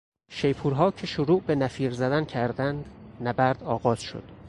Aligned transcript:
شیپورها 0.29 0.91
که 0.91 1.07
شروع 1.07 1.41
به 1.41 1.55
نفیر 1.55 1.91
زدن 1.93 2.25
کردند، 2.25 2.85
نبرد 3.21 3.63
آغاز 3.63 3.99
شد. 4.01 4.23